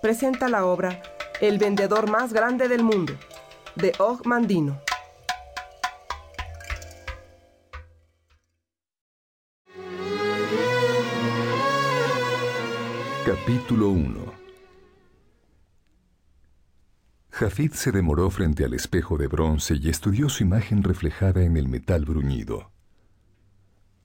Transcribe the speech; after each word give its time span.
presentan 0.00 0.52
la 0.52 0.64
obra 0.64 1.02
El 1.40 1.58
vendedor 1.58 2.10
más 2.10 2.32
grande 2.32 2.68
del 2.68 2.82
mundo, 2.82 3.12
de 3.76 3.92
Og 3.98 4.26
Mandino. 4.26 4.80
Capítulo 13.24 13.90
1 13.90 14.40
Jafid 17.30 17.72
se 17.72 17.92
demoró 17.92 18.28
frente 18.30 18.64
al 18.64 18.74
espejo 18.74 19.16
de 19.16 19.26
bronce 19.28 19.76
y 19.76 19.88
estudió 19.88 20.28
su 20.28 20.42
imagen 20.42 20.82
reflejada 20.82 21.42
en 21.42 21.56
el 21.56 21.68
metal 21.68 22.04
bruñido. 22.04 22.70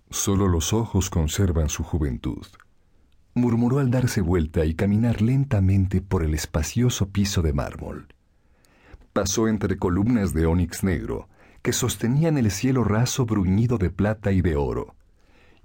Solo 0.10 0.48
los 0.48 0.72
ojos 0.72 1.10
conservan 1.10 1.70
su 1.70 1.84
juventud, 1.84 2.46
murmuró 3.36 3.80
al 3.80 3.92
darse 3.92 4.22
vuelta 4.22 4.66
y 4.66 4.74
caminar 4.74 5.22
lentamente 5.22 6.02
por 6.02 6.24
el 6.24 6.34
espacioso 6.34 7.10
piso 7.10 7.42
de 7.42 7.52
mármol. 7.52 8.08
Pasó 9.12 9.50
entre 9.50 9.78
columnas 9.78 10.34
de 10.34 10.46
ónix 10.46 10.84
negro 10.84 11.28
que 11.62 11.74
sostenían 11.74 12.38
el 12.38 12.50
cielo 12.50 12.84
raso 12.84 13.26
bruñido 13.26 13.78
de 13.78 13.90
plata 13.90 14.32
y 14.32 14.42
de 14.42 14.56
oro, 14.56 14.96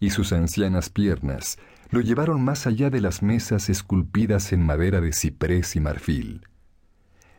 y 0.01 0.11
sus 0.11 0.33
ancianas 0.33 0.91
piernas 0.91 1.59
lo 1.91 2.01
llevaron 2.01 2.43
más 2.43 2.67
allá 2.67 2.91
de 2.91 3.01
las 3.01 3.23
mesas 3.23 3.69
esculpidas 3.69 4.53
en 4.53 4.65
madera 4.65 5.01
de 5.01 5.13
ciprés 5.13 5.77
y 5.77 5.81
marfil. 5.81 6.47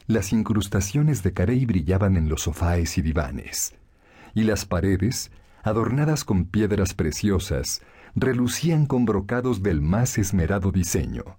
Las 0.07 0.31
incrustaciones 0.31 1.23
de 1.23 1.33
carey 1.33 1.65
brillaban 1.65 2.17
en 2.17 2.29
los 2.29 2.43
sofáes 2.43 2.97
y 2.97 3.01
divanes, 3.01 3.75
y 4.33 4.43
las 4.43 4.65
paredes, 4.65 5.31
adornadas 5.63 6.23
con 6.23 6.45
piedras 6.45 6.93
preciosas, 6.93 7.81
relucían 8.15 8.85
con 8.85 9.05
brocados 9.05 9.63
del 9.63 9.81
más 9.81 10.17
esmerado 10.17 10.71
diseño. 10.71 11.37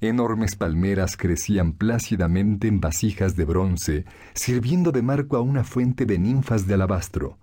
Enormes 0.00 0.56
palmeras 0.56 1.16
crecían 1.16 1.72
plácidamente 1.72 2.68
en 2.68 2.80
vasijas 2.80 3.36
de 3.36 3.44
bronce, 3.44 4.04
sirviendo 4.32 4.92
de 4.92 5.02
marco 5.02 5.36
a 5.36 5.42
una 5.42 5.62
fuente 5.62 6.06
de 6.06 6.18
ninfas 6.18 6.66
de 6.66 6.74
alabastro, 6.74 7.38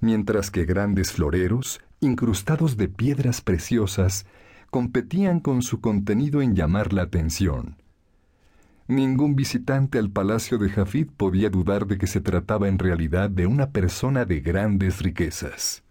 mientras 0.00 0.50
que 0.50 0.64
grandes 0.64 1.12
floreros, 1.12 1.80
incrustados 2.00 2.76
de 2.76 2.88
piedras 2.88 3.40
preciosas, 3.40 4.26
competían 4.70 5.38
con 5.38 5.62
su 5.62 5.80
contenido 5.80 6.42
en 6.42 6.56
llamar 6.56 6.92
la 6.92 7.02
atención. 7.02 7.76
Ningún 8.88 9.36
visitante 9.36 9.98
al 9.98 10.10
palacio 10.10 10.58
de 10.58 10.70
Jafid 10.70 11.06
podía 11.16 11.50
dudar 11.50 11.86
de 11.86 11.98
que 11.98 12.08
se 12.08 12.20
trataba 12.20 12.66
en 12.66 12.78
realidad 12.78 13.30
de 13.30 13.46
una 13.46 13.70
persona 13.70 14.24
de 14.24 14.40
grandes 14.40 15.00
riquezas. 15.02 15.84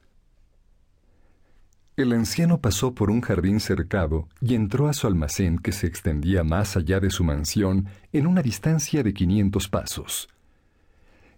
El 2.02 2.14
anciano 2.14 2.60
pasó 2.60 2.96
por 2.96 3.12
un 3.12 3.22
jardín 3.22 3.60
cercado 3.60 4.28
y 4.42 4.56
entró 4.56 4.88
a 4.88 4.94
su 4.94 5.06
almacén 5.06 5.60
que 5.60 5.72
se 5.72 5.86
extendía 5.86 6.44
más 6.44 6.76
allá 6.76 7.00
de 7.00 7.12
su 7.12 7.24
mansión 7.24 7.90
en 8.12 8.26
una 8.26 8.42
distancia 8.42 9.04
de 9.04 9.14
quinientos 9.14 9.68
pasos. 9.68 10.28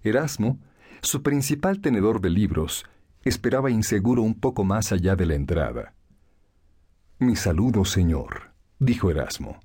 Erasmo, 0.03 0.57
su 1.01 1.21
principal 1.21 1.81
tenedor 1.81 2.21
de 2.21 2.29
libros, 2.29 2.85
esperaba 3.25 3.71
inseguro 3.71 4.21
un 4.21 4.35
poco 4.35 4.63
más 4.63 4.93
allá 4.93 5.17
de 5.17 5.25
la 5.25 5.35
entrada. 5.35 5.95
Mi 7.19 7.35
saludo, 7.35 7.83
señor, 7.83 8.53
dijo 8.79 9.11
Erasmo. 9.11 9.59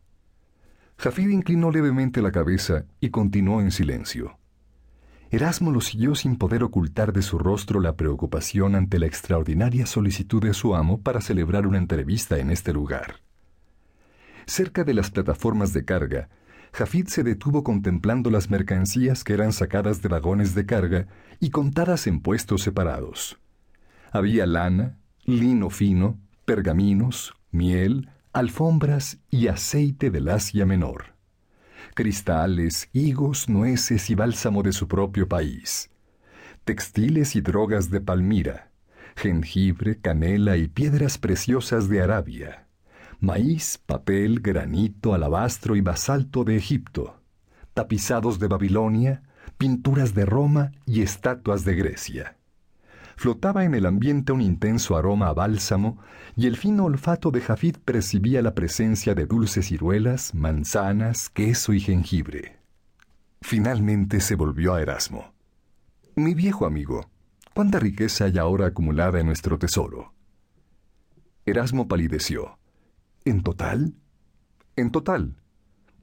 Jafid 0.96 1.28
inclinó 1.28 1.70
levemente 1.70 2.22
la 2.22 2.32
cabeza 2.32 2.86
y 2.98 3.10
continuó 3.10 3.60
en 3.60 3.70
silencio. 3.70 4.37
Erasmo 5.30 5.70
lo 5.70 5.82
siguió 5.82 6.14
sin 6.14 6.36
poder 6.36 6.64
ocultar 6.64 7.12
de 7.12 7.20
su 7.20 7.38
rostro 7.38 7.80
la 7.80 7.96
preocupación 7.96 8.74
ante 8.74 8.98
la 8.98 9.06
extraordinaria 9.06 9.84
solicitud 9.84 10.42
de 10.42 10.54
su 10.54 10.74
amo 10.74 11.02
para 11.02 11.20
celebrar 11.20 11.66
una 11.66 11.76
entrevista 11.76 12.38
en 12.38 12.50
este 12.50 12.72
lugar. 12.72 13.16
Cerca 14.46 14.84
de 14.84 14.94
las 14.94 15.10
plataformas 15.10 15.74
de 15.74 15.84
carga, 15.84 16.30
Jafid 16.72 17.08
se 17.08 17.22
detuvo 17.22 17.62
contemplando 17.62 18.30
las 18.30 18.48
mercancías 18.48 19.22
que 19.22 19.34
eran 19.34 19.52
sacadas 19.52 20.00
de 20.00 20.08
vagones 20.08 20.54
de 20.54 20.64
carga 20.64 21.06
y 21.40 21.50
contadas 21.50 22.06
en 22.06 22.20
puestos 22.20 22.62
separados. 22.62 23.38
Había 24.10 24.46
lana, 24.46 24.96
lino 25.24 25.68
fino, 25.68 26.18
pergaminos, 26.46 27.34
miel, 27.50 28.08
alfombras 28.32 29.18
y 29.30 29.48
aceite 29.48 30.10
del 30.10 30.30
Asia 30.30 30.64
Menor. 30.64 31.17
Cristales, 31.94 32.88
higos, 32.92 33.48
nueces 33.48 34.10
y 34.10 34.14
bálsamo 34.14 34.62
de 34.62 34.72
su 34.72 34.88
propio 34.88 35.28
país. 35.28 35.90
Textiles 36.64 37.36
y 37.36 37.40
drogas 37.40 37.90
de 37.90 38.00
Palmira. 38.00 38.70
Jengibre, 39.16 40.00
canela 40.00 40.56
y 40.56 40.68
piedras 40.68 41.18
preciosas 41.18 41.88
de 41.88 42.02
Arabia. 42.02 42.66
Maíz, 43.20 43.78
papel, 43.84 44.40
granito, 44.40 45.14
alabastro 45.14 45.76
y 45.76 45.80
basalto 45.80 46.44
de 46.44 46.56
Egipto. 46.56 47.20
Tapizados 47.74 48.38
de 48.38 48.46
Babilonia, 48.48 49.22
pinturas 49.56 50.14
de 50.14 50.24
Roma 50.24 50.70
y 50.86 51.02
estatuas 51.02 51.64
de 51.64 51.74
Grecia 51.74 52.37
flotaba 53.18 53.64
en 53.64 53.74
el 53.74 53.84
ambiente 53.84 54.30
un 54.30 54.40
intenso 54.40 54.96
aroma 54.96 55.26
a 55.26 55.32
bálsamo 55.32 55.98
y 56.36 56.46
el 56.46 56.56
fino 56.56 56.84
olfato 56.84 57.32
de 57.32 57.40
Jafid 57.40 57.76
percibía 57.84 58.42
la 58.42 58.54
presencia 58.54 59.16
de 59.16 59.26
dulces 59.26 59.66
ciruelas, 59.66 60.36
manzanas, 60.36 61.28
queso 61.28 61.72
y 61.72 61.80
jengibre. 61.80 62.60
Finalmente 63.42 64.20
se 64.20 64.36
volvió 64.36 64.74
a 64.74 64.82
Erasmo. 64.82 65.32
Mi 66.14 66.34
viejo 66.34 66.64
amigo, 66.64 67.10
¿cuánta 67.54 67.80
riqueza 67.80 68.26
hay 68.26 68.38
ahora 68.38 68.66
acumulada 68.66 69.18
en 69.18 69.26
nuestro 69.26 69.58
tesoro? 69.58 70.14
Erasmo 71.44 71.88
palideció. 71.88 72.60
¿En 73.24 73.42
total? 73.42 73.94
En 74.76 74.92
total. 74.92 75.34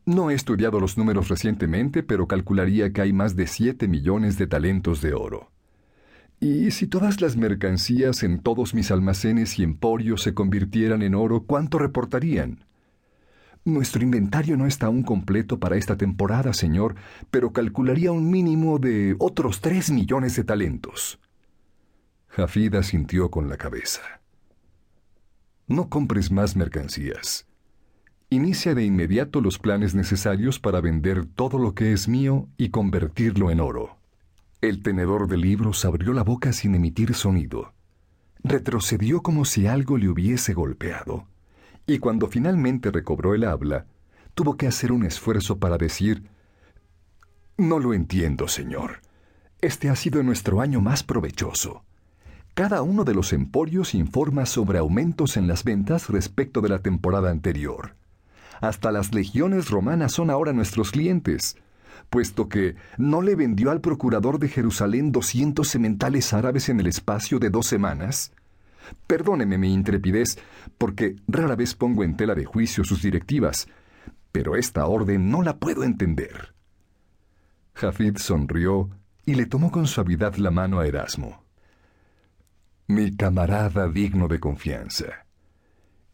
No 0.05 0.31
he 0.31 0.33
estudiado 0.33 0.81
los 0.81 0.97
números 0.97 1.29
recientemente, 1.29 2.03
pero 2.03 2.27
calcularía 2.27 2.91
que 2.91 3.01
hay 3.01 3.13
más 3.13 3.37
de 3.37 3.47
siete 3.47 3.87
millones 3.87 4.37
de 4.37 4.47
talentos 4.47 5.01
de 5.01 5.13
oro. 5.13 5.54
Y 6.39 6.71
si 6.71 6.87
todas 6.87 7.21
las 7.21 7.37
mercancías 7.37 8.23
en 8.23 8.39
todos 8.39 8.73
mis 8.73 8.91
almacenes 8.91 9.57
y 9.57 9.63
emporios 9.63 10.21
se 10.21 10.33
convirtieran 10.33 11.01
en 11.01 11.15
oro, 11.15 11.43
¿cuánto 11.43 11.79
reportarían? 11.79 12.65
Nuestro 13.63 14.03
inventario 14.03 14.57
no 14.57 14.67
está 14.67 14.85
aún 14.85 15.01
completo 15.01 15.59
para 15.59 15.75
esta 15.75 15.97
temporada, 15.97 16.53
señor, 16.53 16.95
pero 17.31 17.51
calcularía 17.51 18.11
un 18.11 18.29
mínimo 18.29 18.77
de 18.77 19.15
otros 19.17 19.59
tres 19.59 19.89
millones 19.89 20.35
de 20.35 20.43
talentos. 20.43 21.19
Jafida 22.27 22.83
sintió 22.83 23.31
con 23.31 23.49
la 23.49 23.57
cabeza. 23.57 24.01
No 25.67 25.89
compres 25.89 26.31
más 26.31 26.55
mercancías. 26.55 27.47
Inicia 28.29 28.75
de 28.75 28.83
inmediato 28.83 29.41
los 29.41 29.57
planes 29.57 29.95
necesarios 29.95 30.59
para 30.59 30.79
vender 30.81 31.25
todo 31.25 31.57
lo 31.57 31.73
que 31.73 31.91
es 31.91 32.07
mío 32.07 32.47
y 32.57 32.69
convertirlo 32.69 33.49
en 33.49 33.61
oro. 33.61 33.97
El 34.65 34.81
tenedor 34.81 35.27
de 35.27 35.37
libros 35.37 35.85
abrió 35.85 36.11
la 36.11 36.23
boca 36.23 36.51
sin 36.51 36.73
emitir 36.73 37.13
sonido. 37.13 37.75
Retrocedió 38.43 39.21
como 39.21 39.45
si 39.45 39.67
algo 39.67 39.95
le 39.99 40.09
hubiese 40.09 40.55
golpeado, 40.55 41.27
y 41.85 41.99
cuando 41.99 42.25
finalmente 42.25 42.89
recobró 42.89 43.35
el 43.35 43.43
habla, 43.43 43.85
tuvo 44.33 44.57
que 44.57 44.65
hacer 44.65 44.91
un 44.91 45.05
esfuerzo 45.05 45.59
para 45.59 45.77
decir, 45.77 46.31
No 47.57 47.77
lo 47.77 47.93
entiendo, 47.93 48.47
señor. 48.47 49.01
Este 49.61 49.87
ha 49.91 49.95
sido 49.95 50.23
nuestro 50.23 50.61
año 50.61 50.81
más 50.81 51.03
provechoso. 51.03 51.83
Cada 52.55 52.81
uno 52.81 53.03
de 53.03 53.13
los 53.13 53.33
emporios 53.33 53.93
informa 53.93 54.47
sobre 54.47 54.79
aumentos 54.79 55.37
en 55.37 55.45
las 55.45 55.63
ventas 55.63 56.09
respecto 56.09 56.61
de 56.61 56.69
la 56.69 56.79
temporada 56.79 57.29
anterior. 57.29 57.95
Hasta 58.61 58.91
las 58.91 59.13
legiones 59.13 59.69
romanas 59.69 60.13
son 60.13 60.31
ahora 60.31 60.53
nuestros 60.53 60.89
clientes 60.89 61.55
puesto 62.09 62.49
que 62.49 62.75
no 62.97 63.21
le 63.21 63.35
vendió 63.35 63.71
al 63.71 63.81
procurador 63.81 64.39
de 64.39 64.47
Jerusalén 64.47 65.11
doscientos 65.11 65.69
sementales 65.69 66.33
árabes 66.33 66.69
en 66.69 66.79
el 66.79 66.87
espacio 66.87 67.39
de 67.39 67.49
dos 67.49 67.67
semanas? 67.67 68.31
Perdóneme 69.07 69.57
mi 69.57 69.73
intrepidez, 69.73 70.37
porque 70.77 71.15
rara 71.27 71.55
vez 71.55 71.73
pongo 71.73 72.03
en 72.03 72.15
tela 72.15 72.35
de 72.35 72.45
juicio 72.45 72.83
sus 72.83 73.01
directivas, 73.01 73.67
pero 74.31 74.55
esta 74.55 74.85
orden 74.85 75.29
no 75.29 75.41
la 75.41 75.57
puedo 75.57 75.83
entender. 75.83 76.53
Jafid 77.73 78.17
sonrió 78.17 78.89
y 79.25 79.35
le 79.35 79.45
tomó 79.45 79.71
con 79.71 79.87
suavidad 79.87 80.35
la 80.35 80.51
mano 80.51 80.79
a 80.79 80.87
Erasmo. 80.87 81.43
Mi 82.87 83.15
camarada 83.15 83.87
digno 83.87 84.27
de 84.27 84.39
confianza. 84.39 85.24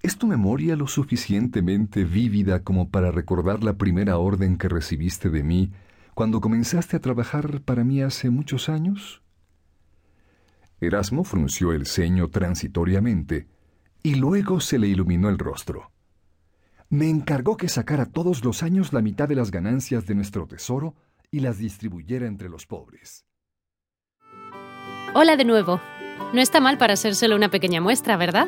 ¿Es 0.04 0.18
tu 0.18 0.26
memoria 0.26 0.76
lo 0.76 0.88
suficientemente 0.88 2.04
vívida 2.06 2.64
como 2.64 2.90
para 2.90 3.12
recordar 3.12 3.64
la 3.64 3.74
primera 3.74 4.18
orden 4.18 4.58
que 4.58 4.68
recibiste 4.68 5.30
de 5.30 5.44
mí 5.44 5.72
cuando 6.16 6.42
comenzaste 6.42 6.98
a 6.98 7.00
trabajar 7.00 7.62
para 7.62 7.84
mí 7.84 8.02
hace 8.02 8.32
muchos 8.32 8.68
años? 8.68 9.22
Erasmo 10.80 11.24
frunció 11.24 11.72
el 11.72 11.86
ceño 11.86 12.30
transitoriamente 12.30 13.48
y 14.02 14.16
luego 14.16 14.60
se 14.60 14.80
le 14.80 14.88
iluminó 14.88 15.30
el 15.30 15.38
rostro. 15.38 15.92
Me 16.90 17.08
encargó 17.08 17.56
que 17.56 17.70
sacara 17.70 18.08
todos 18.08 18.44
los 18.44 18.64
años 18.64 18.94
la 18.94 19.04
mitad 19.04 19.30
de 19.30 19.36
las 19.36 19.52
ganancias 19.52 20.08
de 20.08 20.16
nuestro 20.16 20.48
tesoro 20.48 20.96
y 21.30 21.42
las 21.42 21.60
distribuyera 21.60 22.26
entre 22.26 22.50
los 22.50 22.66
pobres. 22.66 23.28
Hola 25.14 25.38
de 25.38 25.46
nuevo. 25.46 25.80
No 26.34 26.42
está 26.42 26.60
mal 26.60 26.80
para 26.80 26.96
solo 26.96 27.36
una 27.36 27.52
pequeña 27.52 27.82
muestra, 27.82 28.18
¿verdad? 28.18 28.48